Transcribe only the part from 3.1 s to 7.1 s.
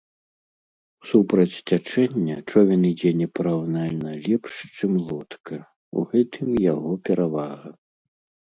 непараўнальна лепш, чым лодка, у гэтым яго